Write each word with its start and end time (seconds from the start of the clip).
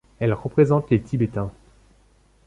Elle 0.19 0.33
représente 0.33 0.89
les 0.89 0.99
Tibétains. 0.99 1.51